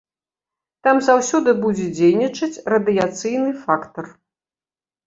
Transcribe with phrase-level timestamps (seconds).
[0.87, 4.05] Там заўсёды будзе дзейнічаць радыяцыйны фактар.